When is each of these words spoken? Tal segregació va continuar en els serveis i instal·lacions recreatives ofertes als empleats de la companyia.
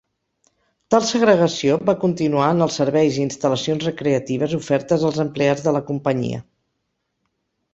Tal 0.93 1.03
segregació 1.09 1.75
va 1.89 1.95
continuar 2.03 2.47
en 2.53 2.65
els 2.67 2.77
serveis 2.81 3.19
i 3.19 3.23
instal·lacions 3.25 3.85
recreatives 3.91 4.57
ofertes 4.61 5.07
als 5.11 5.21
empleats 5.27 5.67
de 5.69 5.75
la 5.77 5.87
companyia. 5.91 6.41